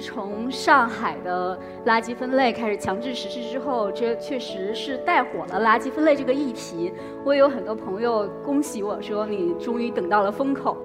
[0.00, 6.92] 从上海的垃圾分类开始强制实施之后，这确实是带火了垃圾分类这个议题。
[7.24, 10.76] 我也有很多朋友恭喜我说：“你终于等到了风口。”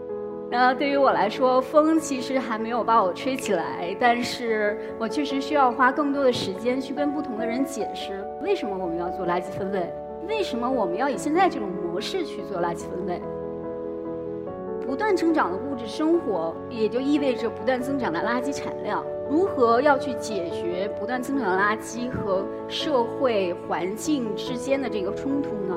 [0.51, 9.91] 那对于我来说，风其实还没有把我吹起来，但是我确实需要花更多的时间去跟不同的人解释，为什么我们要做垃圾分类，
[10.27, 13.19] 为什么我们要以现在这种模式去做垃圾分类。
[14.85, 19.03] 不断增长的物质生活，也就意味着不断增长的垃圾产量。
[19.27, 25.75] 如何要去解决不断增长的垃圾和社会环境之间的这个冲突呢？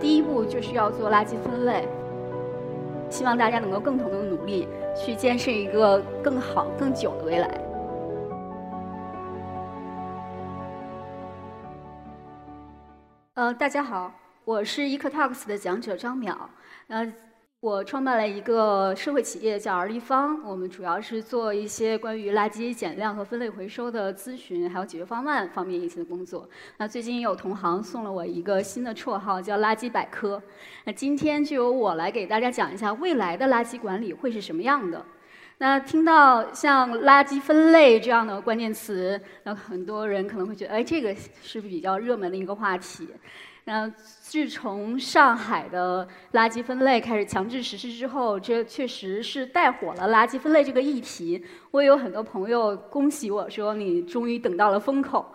[0.00, 1.86] 第一步就是要做垃圾分类。
[3.08, 4.66] 希望大家能够共同的努力，
[4.96, 7.60] 去建设一个更好、更久的未来。
[13.34, 14.12] 呃，大家好，
[14.44, 16.34] 我是 EcoTalks 的讲者张淼。
[16.88, 17.12] 呃。
[17.60, 26.48] 我创办了一个社会企业叫儿立方，我们主要是做一些关于垃圾减量和分类回收的咨询，还有解决方案方面一些的工作。
[26.78, 30.42] 那最近有同行送了我一个新的绰号，叫“垃圾百科”。
[30.86, 35.04] 那今天就由我来给大家讲一下未来的垃圾管理会是什么样的。
[35.58, 43.06] 那听到像垃圾分类这样的关键词，那很多人可能会觉得，哎，这个是不是比较热门的一个话题。
[43.70, 51.40] 那自从上海的垃圾分类开始强制实施之后，这确实是带火了垃圾分类这个议题。
[51.70, 55.32] 我也有很多朋友恭喜我说：“你终于等到了风口。”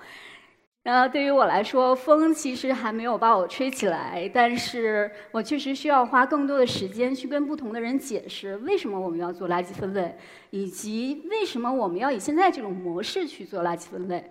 [0.84, 10.14] 那对于我来说，风其实还没有把我吹起来，但是我确实需要花更多的时间去跟不同的人解释，为什么我们要做垃圾分类，
[10.50, 14.30] 以及为什么我们要以现在这种模式去做垃圾分类。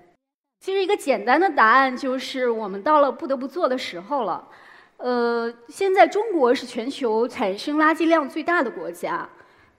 [0.64, 4.48] 其实一个简单的答案就是，我们到了不得不做的时候了。
[4.96, 9.28] 呃，现在中国是全球产生垃圾量最大的国家。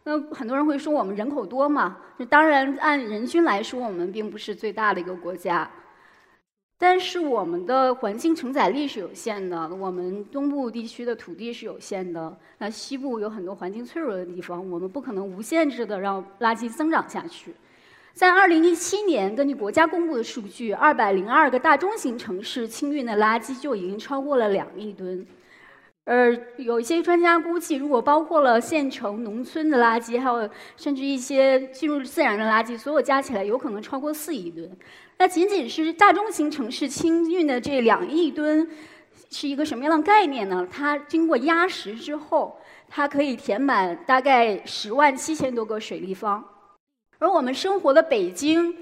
[0.03, 1.97] 那很多人会说，我们人口多嘛？
[2.29, 5.67] 当然，按人均来说，我们并不是最大的一个国家。
[6.77, 17.55] 但是我们的环境承载力是有限的，我们东部地区的土地是有限的，那西部有很多环境脆弱的地方，我们不可能无限制的让垃圾增长下去。
[18.15, 25.27] 在二零一七年，根据国家公布的数据，二百零二个大中型城市清运的垃圾就已经超过了两亿吨。
[26.05, 34.71] 而有一些专家估计，如果包括了县城、农村的垃圾，还有甚至一些进入自然的垃圾，所有加起来有可能超过四亿吨。
[35.17, 38.65] 那仅仅是大中型城市清运的这两亿吨，
[39.29, 40.65] 是一个什么样的概念呢？
[40.71, 46.41] 它经过压实之后，它可以填满大概十万七千多个水立方。
[47.17, 48.75] 而我们生活的北京，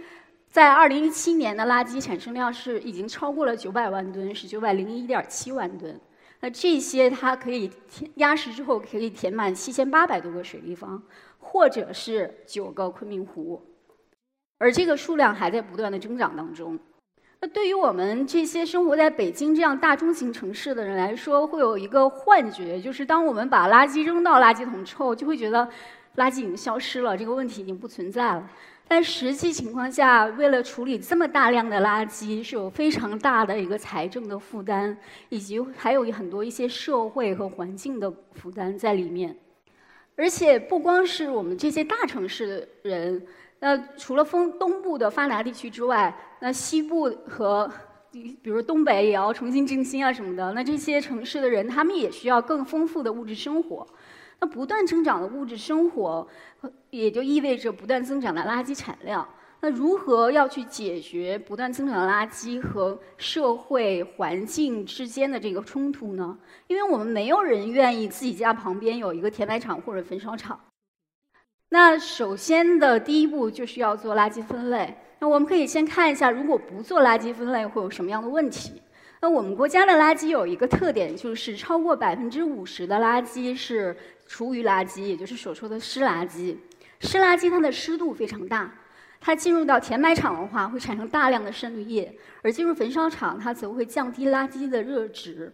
[0.50, 6.00] 在二零一七年的垃圾产生量是已经超过了九百万吨，是九百零一点七万吨。
[6.40, 7.72] 那这些它可以
[8.16, 11.02] 压实之后可以填满七千八百多个水立方，
[11.40, 13.62] 或者是九个昆明湖，
[14.58, 16.78] 而这个数量还在不断的增长当中。
[17.40, 25.70] 那对于我们这些生活在北京这样大中型城市的人来说，会有一个幻觉，就是当我们把垃圾扔到垃圾桶之后，就会觉得。
[26.16, 28.50] 垃圾已经消失了，这个问题已经不存在了。
[28.88, 34.96] 但实际情况下，为了处理这么大量的垃圾，是有非常大的一个财政的负担，
[35.30, 39.36] 以及还有很多一些社会和环境的负担在里面。
[40.16, 43.26] 而且不光是我们这些大城市的人，
[43.60, 47.72] 那除了丰东部的发达地区之外，那西部和
[48.12, 53.88] 比如东北也要重新振兴啊什么的，那这些城市的人，他们也需要更丰富的物质生活。
[54.44, 56.28] 那不断增长的物质生活，
[56.90, 59.26] 也就意味着不断增长的垃圾产量。
[59.62, 66.38] 那如何要去解决不断增长的垃圾和社会环境之间的这个冲突呢？
[66.68, 70.60] 因为我们没有人愿意自己家旁边有一个填埋场或者焚烧厂。
[71.70, 74.94] 那首先的第一步就是要做垃圾分类。
[75.20, 78.82] 那我们可以先看一下，如果不做垃圾分类会有什么样的问题？
[79.22, 86.58] 那我们国家的垃圾有一个特点，就是超过百分之五十的垃圾是厨余垃圾，也就是所说的湿垃圾。
[87.00, 88.74] 湿垃圾它的湿度非常大，
[89.20, 95.54] 它进入到填埋场的话会产生大量的渗滤液，而进入焚烧厂它则会降低垃圾的热值。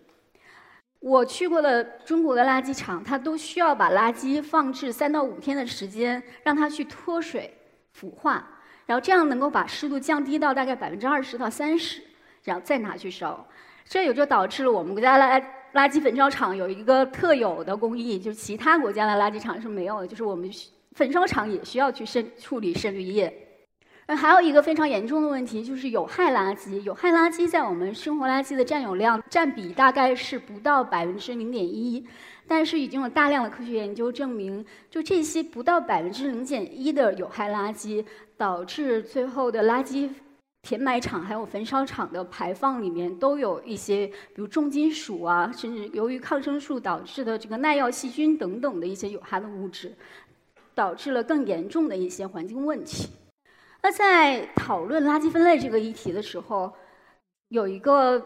[1.00, 7.54] 我去过的中国的垃圾场，它都需要把垃圾放置三到五天的时间，让它去脱水
[7.94, 8.48] 腐化，
[8.86, 12.04] 然后这样能够把湿度降低到大概百分之二十到三十。
[12.46, 13.46] 然后再拿去烧，
[13.84, 15.44] 这也就导致了我们国家垃
[15.74, 20.50] 垃圾焚烧厂有一个特有的工艺，就是其他国家的垃圾厂是没有的，就是我们
[20.94, 23.32] 焚烧厂也需要去渗处理渗滤液。
[24.08, 26.80] 那还有一个非常严重的问题就是有害垃圾。
[26.82, 32.04] 有害垃圾在我们生活垃圾的占有量占比大概是不到百分之零点一，
[32.48, 38.04] 但是已经有大量的科学研究证明，就这些不到百分之零点一的有害垃圾，
[38.36, 40.10] 导致最后的垃圾
[40.70, 49.92] 填埋场还有焚烧厂的排放里面都有一些，比如重金属啊，甚至由于抗生素导致的这个耐药细菌等等的一些有害的物质，
[50.76, 53.10] 导致了更严重的一些环境问题。
[53.82, 56.72] 那在讨论垃圾分类这个议题的时候，
[57.48, 58.24] 有一个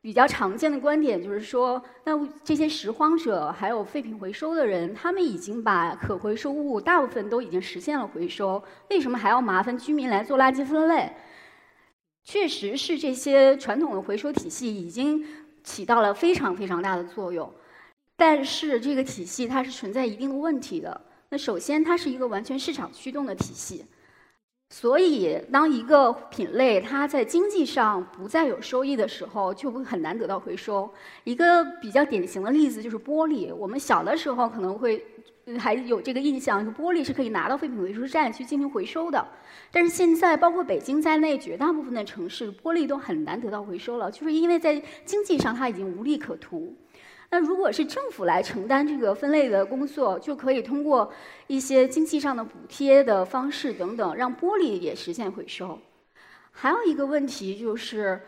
[0.00, 11.12] 比较常见的观点，就是说，那这些拾荒者还有废品回收的人，他们已经把可回收物大部分都已经实现了回收，为什么还要麻烦居民来做垃圾分类？
[12.26, 15.24] 确实是这些传统的回收体系已经
[15.62, 17.48] 起到了非常非常大的作用，
[18.16, 21.00] 但是这个体系它是存在一定的问题的。
[21.28, 23.84] 那首先，它是一个完全市场驱动的体系。
[24.70, 30.92] 所以，当一个品类它在经济上不再有收益的时候，就会很难得到回收。
[31.22, 33.54] 一个比较典型的例子就是玻璃。
[33.54, 35.06] 我们小的时候可能会
[35.58, 39.24] 还有这个印象，玻璃是可以拿到废品回收站去进行回收的。
[39.70, 46.74] 但是现在，包括北京在内，绝大部分的城市玻璃都很难得到回收了，就是因为在经济上它已经无利可图。
[47.30, 51.12] 那如果是政府来承担这个分类的工作，就可以通过
[51.46, 55.78] 一些经济上的补贴的方式等等，让玻璃也实现回收。
[56.50, 58.20] 还有一个问题就是，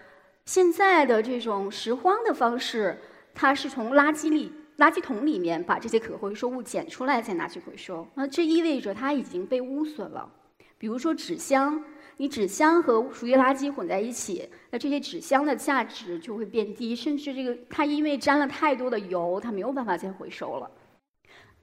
[0.44, 2.98] 现在的这种拾荒的方式，
[3.34, 10.28] 它是从垃圾里、垃圾桶里面把这些可回收物捡出来再拿去回收，那这意味着它已经被污损了。
[10.78, 11.84] 比如说纸箱。
[12.20, 20.68] 你纸箱和厨余垃圾混在一起，那这些纸箱的价值就会变低，甚至这个它因为沾了太多的油，它没有办法再回收了。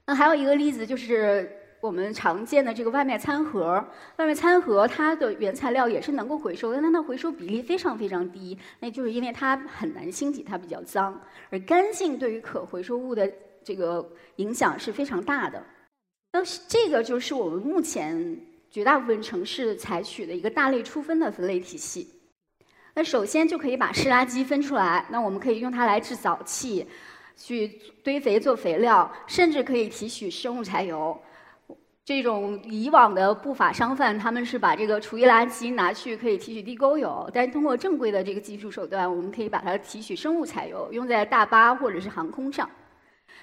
[0.06, 3.82] 那还有一个例子就是我们常见的这个外卖餐盒，
[4.16, 11.20] 外卖餐盒它的原材料也是能够回收，但它的回收比例非常非常低，那就是因为它很难清洗，它比较脏。
[11.50, 13.30] 而干性对于可回收物的
[13.62, 14.06] 这个
[14.36, 15.62] 影响是非常大的。
[16.32, 18.38] 那这个就是我们目前。
[18.68, 22.10] 绝大部分城市采取的一个大类初分的分类体系。
[22.94, 26.86] 那首先就可以把湿垃圾分出来，那我们可以用它来制沼气，
[27.38, 27.68] 去
[28.04, 31.18] 堆肥做肥料，甚至可以提取生物柴油。
[32.06, 42.70] 这种以往的不法商贩，他们是把这个厨余垃圾拿去可以提取地沟油，但是通过正规的这个技术手段，我们可以把它提取生物柴油，用在大巴或者是航空上。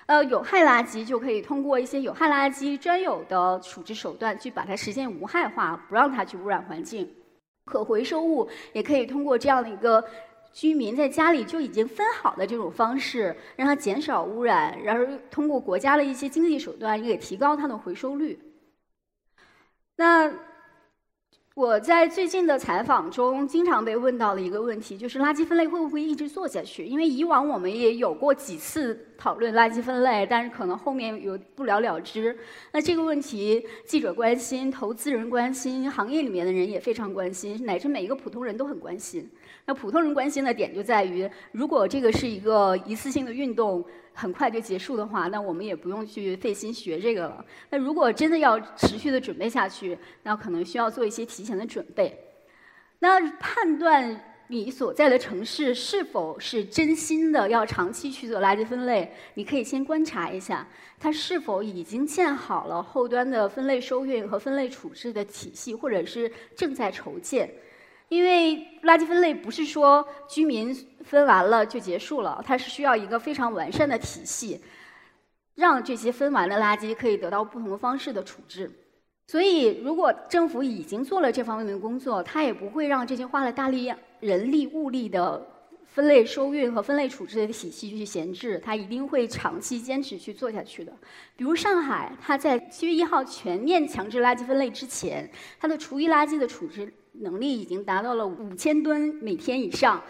[0.05, 7.05] 呃，有害垃圾就可以通过一些有害垃圾专有的处置手段去把它实现无害化，不让它去污染环境。
[7.65, 10.01] 可回收物也可以通过这样的一个
[10.53, 18.39] 居民在家里就已经分好的这种方式，让它减少污染，然后通过国家的一些经济手段也提高它的回收率。
[20.03, 20.29] 那。
[21.55, 26.83] 我在最近的采访中，经常被问到的一个问题，就是垃圾分类会不会一直做下去？
[26.83, 32.35] 因为以往我们也有过几次讨论垃圾分类，但是可能后面有不了了之。
[32.71, 39.29] 那这个问题，记者关心，投资人关心，行业里面的人也非常关心，乃至每一个普通人都很关心。
[39.67, 43.85] 那普通人关心的点就在于，如果这个是一个一次性的运动。
[44.13, 47.45] 很快就结束的话，那我们也不用去费心学这个了。
[47.69, 52.17] 那如果真的要持续的准备下去，那可能需要做一些提前的准备。
[52.99, 60.67] 那判断你所在的城市是否是真心的要长期去做垃圾分类，你可以先观察一下，
[60.99, 67.51] 它是否已经建好了后端的分类收运和分类处置的体系，或者是正在筹建。
[68.13, 70.71] 因为垃圾分类不是说居民
[71.03, 74.61] 分完了就结束了，它是需要一个非常完善的体系，
[75.55, 78.71] 让这些分完的垃圾可以得到不同的方式的处置。
[79.25, 85.43] 所以，如果政府已经做了这方面的工作，它也不会让这些花了大力人力物力的
[85.87, 90.93] 分类收运和分类处置的体系去闲置，它一定会长期坚持去做下去的。
[91.35, 95.27] 比如上海，它在七月一号全面强制垃圾分类之前，
[95.59, 96.93] 它的厨余垃圾的处置。
[97.21, 100.03] 能力已经达到了五千吨每天以上。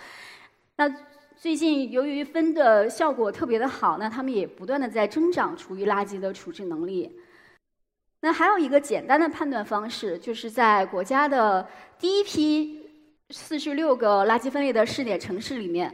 [0.77, 0.89] 那
[1.35, 7.11] 最近由于分的效果特别的好，那他们也不断的在增长厨余垃圾的处置能力。
[8.21, 11.67] 那还有一个简单的判断方式，就是在国家的
[11.99, 12.89] 第一批
[13.31, 15.93] 四十六个垃圾分类的试点城市里面，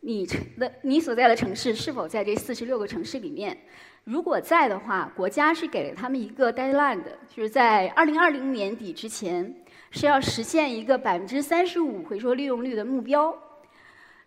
[0.00, 0.26] 你
[0.58, 3.56] 的你所在的城市是否在这四十六个城市里面？
[4.02, 9.54] 如果在的话，国家是给了他们一个 deadline 的，就是在二零二零年底之前。
[9.90, 13.36] 是要实现一个百分之三十五回收利用率的目标。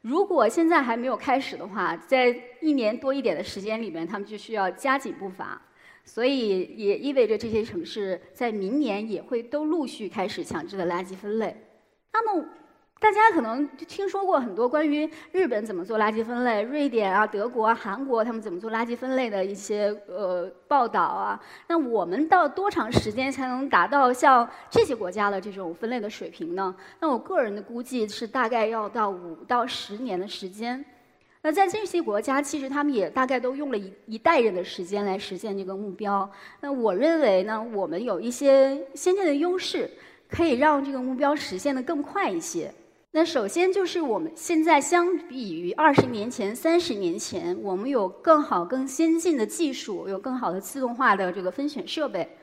[0.02, 5.62] 如果现在还没有开始的话，在一年多一点的时间里面，他们就需要加紧步伐。
[6.04, 11.56] 所以也意味着这些城市在明年也会都陆续开始强制的垃圾分类。
[12.14, 12.46] 那么。
[13.02, 21.42] 大家可能听说过很多关于日本怎么做垃圾分类、瑞典啊、德国、啊韩国他们怎么做垃圾分类的一些呃报道啊。
[21.66, 26.76] 那我们到多长时间才能达到像这些国家的这种分类的水平呢？
[27.00, 30.86] 那我个人的估计是大概要到五到十年的时间。
[31.42, 36.30] 那在这些国家，其实他们也大概都用了一一代人的时间来实现这个目标。
[36.60, 39.90] 那我认为呢，我们有一些先进的优势，
[40.30, 42.72] 可以让这个目标实现的更快一些。
[43.14, 52.38] 那首先就是我们现在相比于二十年前、三十年前，我们有更好、更先进的技术，有更好的自动化的这个分选设备。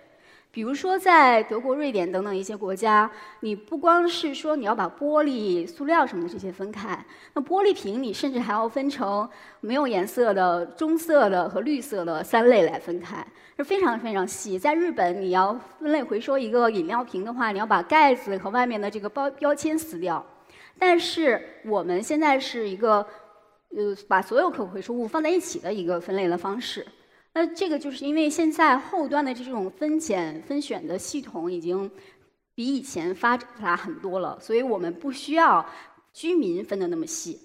[0.50, 3.10] 比如说，在德国、瑞典等等一些国家，
[3.40, 9.26] 你不光是说你要把玻璃、塑料什么的这些分开，那玻璃瓶你甚至还要分成
[9.60, 14.58] 没有颜色的、棕色的和绿色的三类来分开，是非常非常细。
[14.58, 20.22] 在日本，你要分类回收一个饮料瓶的话，你要把盖子和外面的这个包标签撕掉。
[20.78, 23.06] 但是我们现在是一个，
[23.76, 26.86] 呃，把所有可回收物放在一起的一个分类的方式。
[27.34, 31.90] 那这个就是因为现在后端的这种分拣分选的系统已经
[32.54, 35.64] 比以前发达很多了，所以我们不需要
[36.12, 37.38] 居民分的那么细。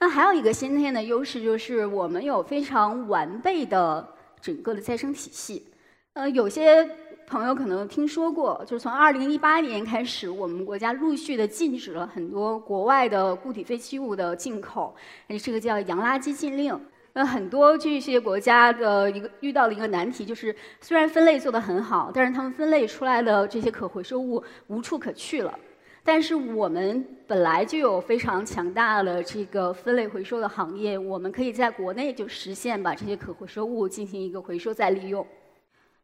[0.00, 4.06] 那还有一个先天的优势就是我们有非常完备的
[4.40, 5.66] 整个的再生体系。
[6.14, 6.88] 呃，有些。
[7.26, 14.94] 朋友可能听说过，就是从二零一八年开始，我们国家陆续的禁止了很多国外的固体废弃物的进口，
[15.42, 16.78] 这个叫“洋垃圾禁令”。
[17.14, 25.58] 那很多这些国家的一个遇到的一个难题就是，虽然分类做得很好，但是他们分类出来的这些可回收物无处可去了。
[26.04, 35.26] 但是我们本来就有非常强大的这个分类回收的行业，我们可以在国内就实现把这些可回收物进行一个回收再利用。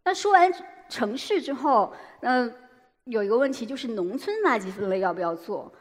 [0.05, 0.53] 那说完。
[0.91, 2.53] 城市之后，呃，
[3.05, 5.73] 有一个问题就是农村垃圾分类要不要做？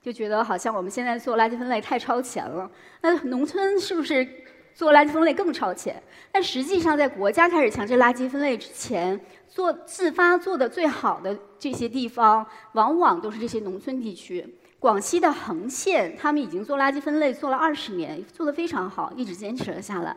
[0.00, 2.70] 就觉得好像我们现在做垃圾分类太超前了。
[3.02, 4.26] 那农村是不是
[4.74, 6.02] 做垃圾分类更超前？
[6.32, 14.58] 但实际上，在国家开始强制垃圾分类之前，做自发做的最好的这些地方，往往都是这些农村地区。
[14.78, 20.16] 广西的横县，他们已经做垃圾分类做了二十年，做得非常好，一直坚持了下来。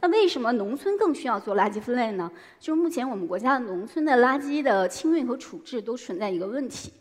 [0.00, 2.30] 那为什么农村更需要做垃圾分类呢？
[2.60, 6.92] 就是目前我们国家的农村的垃圾的清运和处置都存在一个问题，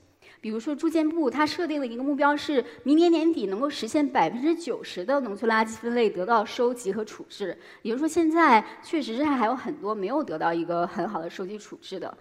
[0.41, 12.17] 比如说住建部它设定的一个目标是明年年底能够实现百分之九十的农村垃圾分类得到收集和处置，也就是说现在确实是还有很多没有得到一个很好的收集处置的。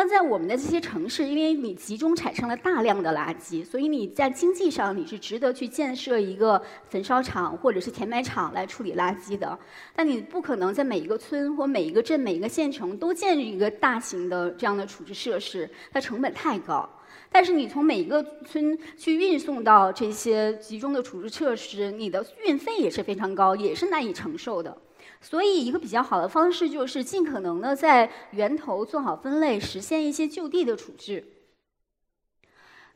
[0.00, 9.58] 那在我们的这些城市，因为你集中产生了大量的垃圾，所以你在经济上你是值得去建设一个焚烧厂或者是填埋场来处理垃圾的。
[9.96, 16.88] 但你不可能在每一个村或每一个镇、每一个县城都建立一个大型的这样的处置设施，它成本太高。
[17.28, 24.78] 但是你从每一个村去运送到这些集中的处置设施，你的运费也是非常高，也是难以承受的。
[25.20, 31.24] 所以，一个比较好的方式就是尽可能的在源头做好分类，实现一些就地的处置。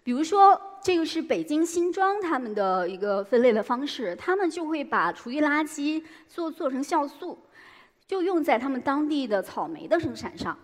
[0.02, 7.38] 比如说，这个是北京新庄他们的一个分类的方式，他们就会把厨余垃圾做做成酵素，
[8.06, 10.58] 就用在他们当地的草莓的生产上。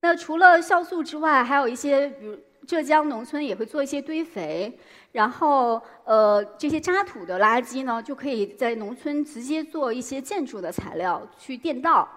[0.00, 2.38] 那除了酵素之外，还有一些，比如。
[2.66, 4.76] 浙江农村也会做一些堆肥，
[5.12, 12.08] 然后呃这些渣土的垃圾呢，就可以在农村直接做一些建筑的材料去垫道，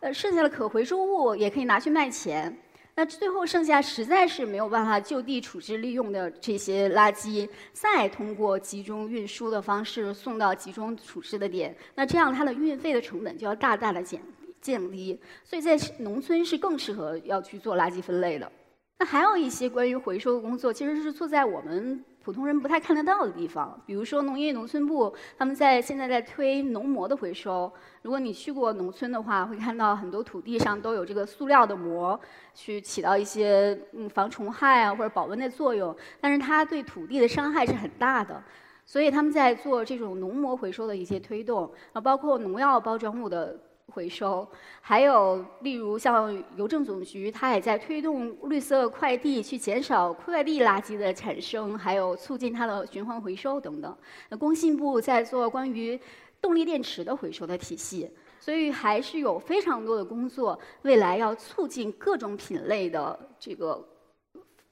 [0.00, 2.58] 呃剩下的可回收物也可以拿去卖钱。
[2.94, 14.20] 那最后剩下实在是没有办法就地处置利用的这些垃圾，再通过集中运输的方式送到集中处置的点，那这样它的运费的成本就要大大的减
[14.60, 15.18] 降低。
[15.42, 18.52] 所以在农村是更适合要去做垃圾分类的。
[18.98, 23.80] 那还有一些关于回收的工作，其实是做在我们普通人不太看得到的地方。
[23.84, 27.72] 比如说，农业农村部他们在现在在推农膜的回收。
[28.02, 32.18] 如果你去过农村的话，会看到很多土地上都有这个塑料的膜，
[32.54, 35.94] 去起到一些嗯防虫害啊或者保温的作用。
[36.20, 38.40] 但是它对土地的伤害是很大的，
[38.86, 43.58] 所以他们在做这种农膜回收的一些推动啊，包括农药包装物的。
[43.88, 44.46] 回收，
[44.80, 53.96] 还有例如像邮政总局，它也在推动绿色快递，去减少快递垃圾的产生，还有促进它的循环回收等等。
[54.30, 55.98] 那工信部在做关于
[56.40, 58.10] 动力电池的回收的体系，
[58.40, 63.86] 所以还是有非常多的工作，未来要促进各种品类的这个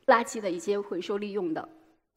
[0.07, 1.69] 垃圾的一些回收利用的。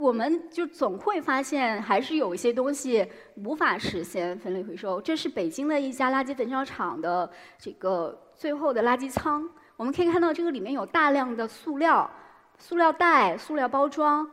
[0.04, 3.06] 我们就总会发现，还是有一些东西
[3.36, 5.00] 无法实现分类回收。
[5.00, 9.48] 这是北京的一家垃圾焚烧厂的这个最后的垃圾仓。
[9.78, 12.08] 我们可以看到，这个里面有大量的塑料、
[12.58, 14.30] 塑料袋、塑料包装。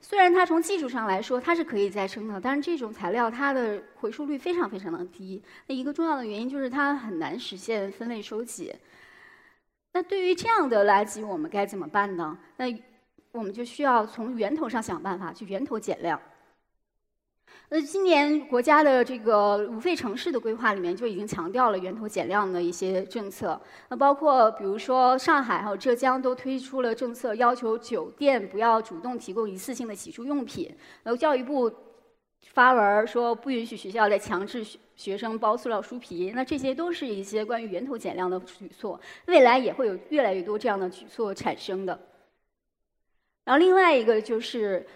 [0.00, 5.40] 虽然它从技术上来说它是可以再生的，但是这种材料它的回收率非常非常的低。
[5.68, 8.74] 那一个重要的原因就是它很难实现分类收集。
[9.92, 12.36] 那对于这样的垃圾，我们该怎么办呢？
[12.56, 12.66] 那
[13.34, 16.18] 我们就需要从源头上想办法，去源头减量。
[17.68, 23.60] 那今年国家的这个无废城市的规划里面就已经强调了源头减量的一些政策。
[23.88, 30.72] 那包括比如说上海还有浙江都推出了政策，要求酒店不要主动提供一次性的洗漱用品。
[31.02, 31.68] 然后教育部
[32.52, 34.64] 发文说不允许学校再强制
[34.94, 36.30] 学生包塑料书皮。
[36.36, 41.98] 那这些都是一些关于源头减量的举措，未来也会有越来越多这样的举措产生的。
[43.44, 44.86] 然后另外一个就是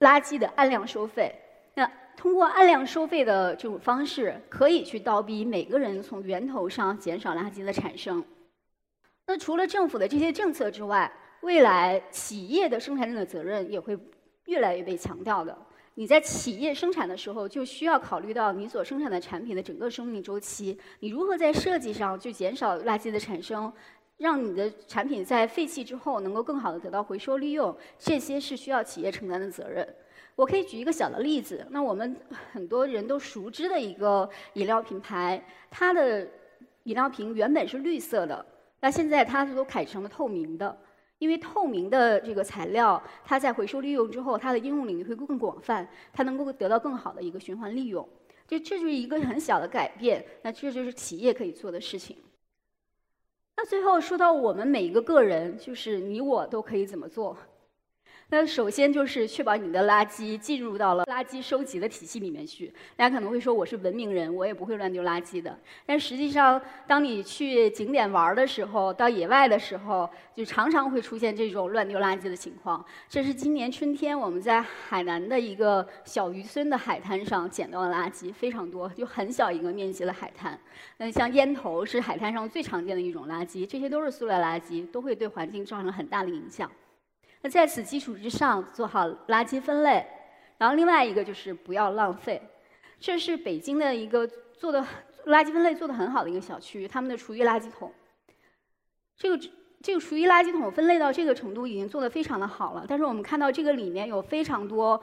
[0.00, 1.34] 垃圾的按量收费。
[1.74, 8.24] 那通过按量收费的这种方式，可以去倒逼每个人从源头上减少垃圾的产生。
[9.26, 11.10] 那除了政府的这些政策之外，
[11.42, 13.98] 未来企业的生产者的责任也会
[14.46, 15.56] 越来越被强调的。
[15.94, 23.72] 你在企业生产的时候，就需要考虑到你所生产的产品的整个生命周期，你如何在设计上去减少垃圾的产生。
[24.22, 29.84] 让你的产品在废弃之后能够更好的得到回收利用，这些是需要企业承担的责任。
[30.36, 32.16] 我可以举一个小的例子，那我们
[32.52, 36.20] 很多人都熟知的一个饮料品牌，它的
[36.84, 38.46] 饮料瓶原本是绿色的，
[38.78, 40.78] 那现在它都改成了透明的，
[41.18, 48.08] 因为透明的这个材料，它在回收利用之后，它的应用领域会更广泛，它能够得到更好的一个循环利用。
[48.46, 52.16] 这这就是一个很小的改变，那这就是企业可以做的事情。
[53.56, 57.36] 那最后说到我们每一个个人，就是你我都可以怎么做？
[58.32, 62.72] 那首先就是确保你的垃圾进入到了垃圾收集的体系里面去。
[62.96, 65.54] 大家可能会说我是文明人，我也不会乱丢垃圾的。
[65.84, 72.82] 但实际上，当你去景点玩的时候，到野外的时候，就常常会出现这种乱丢垃圾的情况。
[73.06, 80.58] 这是今年春天我们在海南的一个小渔村的海滩上捡到的垃圾，非常多，就很小一个面积的海滩。
[80.96, 86.70] 那像烟头是海滩上最常见的一种垃圾，这些都是塑料垃圾，都会对环境造成很大的影响。
[87.42, 90.06] 那在此基础之上做好垃圾分类，
[90.58, 92.40] 然后另外一个就是不要浪费。
[93.00, 94.26] 这是北京的一个
[94.56, 94.80] 做的
[95.26, 97.92] 垃圾分类做的很好的一个小区，他们的厨余垃圾桶。
[99.16, 99.50] 这个
[99.82, 105.00] 这个厨余垃圾桶分类到这个程度已经做的非常的好了，但是我们看到这个里面有非常多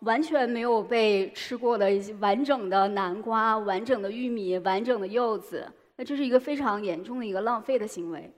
[0.00, 8.32] 完全没有被吃过的一些完整的南瓜、完整的玉米、完整的柚子，那这是一个非常严重的一个浪费的行为。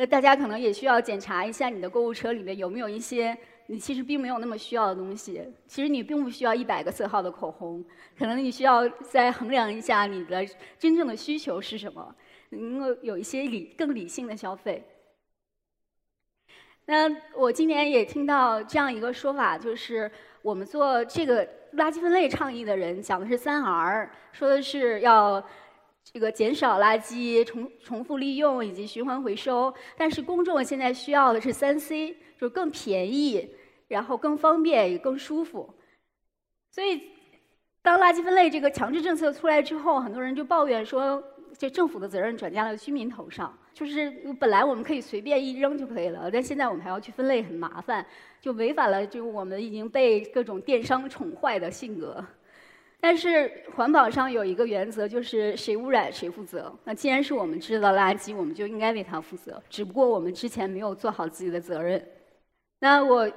[0.00, 5.42] 那大家可能也需要检查一下你的购物车里面有没有一些你其实并没有那么需要的东西。
[5.66, 7.84] 其实你并不需要一百个色号的口红，
[8.16, 10.46] 可能你需要再衡量一下你的
[10.78, 12.14] 真正的需求是什么，
[12.50, 14.86] 能够有一些理更理性的消费。
[16.86, 20.08] 那我今年也听到这样一个说法，就是
[20.42, 25.44] 我们做这个垃圾分类倡议的人讲的是三 R，说的是要。
[26.10, 33.48] 这个减少垃圾、重重复利用以及循环回收，但是公众现在需要的是三 C，就是更便宜，
[33.88, 35.74] 然后更方便也更舒服。
[36.70, 37.02] 所以，
[37.82, 41.22] 当垃圾分类这个强制政策出来之后，很多人就抱怨说，
[41.56, 48.04] 这政府的责任转嫁到居民头上，就是本来我们可以随便一扔就可以了，但现在我们还要去分类，很麻烦，
[48.40, 52.24] 就违反了就我们已经被各种电商宠坏的性格。
[53.00, 56.72] 但是环保上有一个原则，就是谁污染谁负责。
[56.84, 59.62] 那既然是我们制造垃圾，我们就应该为它负责。
[59.70, 62.04] 只不过我们之前没有做好自己的责任。
[62.80, 63.30] 那我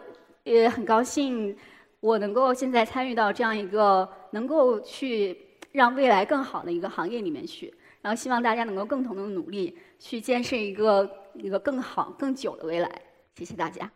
[0.44, 1.56] 也很高兴，
[2.00, 5.38] 我能够现在参与到这样一个能够去
[5.72, 7.74] 让未来更好的一个行业里面去。
[8.02, 12.90] 然后希望大家能够共同的努力，去建设一个一个更好、更久的未来。
[13.36, 13.92] 谢谢大家。